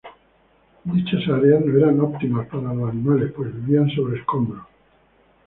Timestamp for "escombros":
4.19-4.65